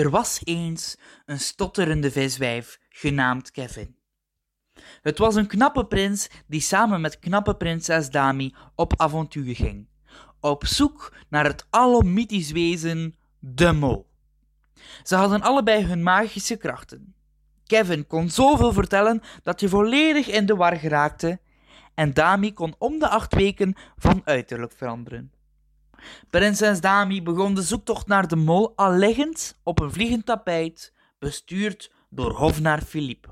[0.00, 3.96] Er was eens een stotterende viswijf genaamd Kevin.
[5.02, 9.88] Het was een knappe prins die samen met knappe prinses Dami op avontuur ging,
[10.40, 14.10] op zoek naar het alomythisch wezen de mol.
[15.02, 17.14] Ze hadden allebei hun magische krachten.
[17.66, 21.40] Kevin kon zoveel vertellen dat je volledig in de war geraakte,
[21.94, 25.32] en Dami kon om de acht weken van uiterlijk veranderen.
[26.30, 31.92] Prinses Dami begon de zoektocht naar de mol al liggend op een vliegend tapijt, bestuurd
[32.08, 33.28] door hofnaar Philippe.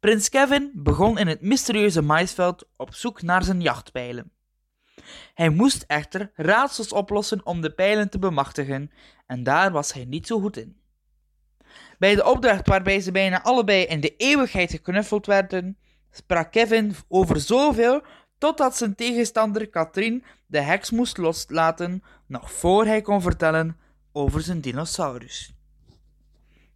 [0.00, 4.32] Prins Kevin begon in het mysterieuze maisveld op zoek naar zijn jachtpijlen.
[5.34, 8.90] Hij moest echter raadsels oplossen om de pijlen te bemachtigen,
[9.26, 10.80] en daar was hij niet zo goed in.
[11.98, 15.78] Bij de opdracht waarbij ze bijna allebei in de eeuwigheid geknuffeld werden,
[16.10, 18.02] sprak Kevin over zoveel
[18.42, 23.76] totdat zijn tegenstander Katrien de heks moest loslaten nog voor hij kon vertellen
[24.12, 25.54] over zijn dinosaurus.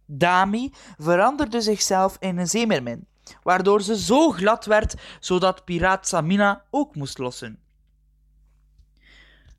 [0.05, 3.07] Dami veranderde zichzelf in een zeemermin,
[3.43, 7.59] waardoor ze zo glad werd zodat piraat Samina ook moest lossen.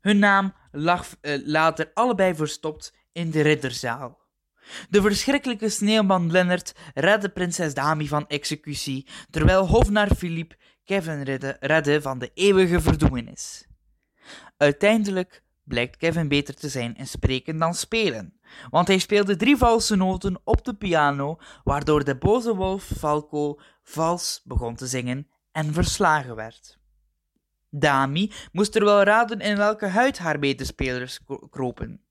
[0.01, 4.17] Hun naam lag uh, later allebei verstopt in de ridderzaal.
[4.89, 10.55] De verschrikkelijke sneeuwman Lennart redde prinses Dami van executie, terwijl hofnaar Philippe
[10.89, 13.67] Kevin redde, redde van de eeuwige verdoemenis.
[14.57, 19.95] Uiteindelijk blijkt Kevin beter te zijn in spreken dan spelen, want hij speelde drie valse
[19.95, 26.35] noten op de piano, waardoor de boze wolf Falco vals begon te zingen en verslagen
[26.35, 26.79] werd.
[27.69, 32.03] Dami moest er wel raden in welke huid haar medespelers kropen.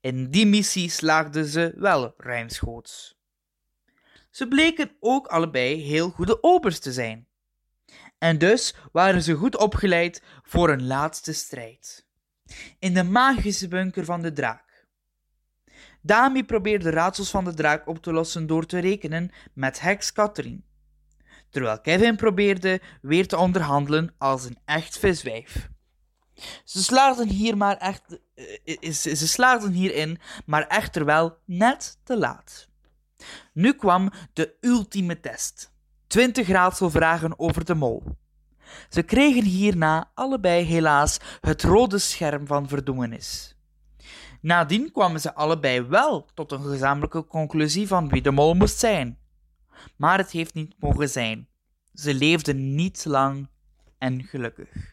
[0.00, 3.16] In die missie slaagden ze wel ruimschoots.
[4.30, 7.30] Ze bleken ook allebei heel goede opers te zijn.
[8.22, 12.06] En dus waren ze goed opgeleid voor een laatste strijd.
[12.78, 14.86] In de magische bunker van de draak.
[16.02, 20.60] Dami probeerde raadsels van de draak op te lossen door te rekenen met heks Catherine,
[21.50, 25.68] terwijl Kevin probeerde weer te onderhandelen als een echt viswijf.
[26.64, 28.20] Ze slaagden hier maar echt,
[28.64, 32.68] uh, ze slaagden hierin, maar echter wel net te laat.
[33.52, 35.71] Nu kwam de ultieme test.
[36.12, 38.02] Twintig raadselvragen over de mol.
[38.88, 43.56] Ze kregen hierna allebei helaas het rode scherm van verdoemenis.
[44.40, 49.18] Nadien kwamen ze allebei wel tot een gezamenlijke conclusie van wie de mol moest zijn.
[49.96, 51.48] Maar het heeft niet mogen zijn.
[51.94, 53.48] Ze leefden niet lang
[53.98, 54.91] en gelukkig.